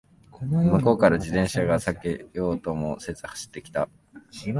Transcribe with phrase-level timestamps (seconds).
[0.31, 3.87] 向こうから自転車が避けようともせず走ってきた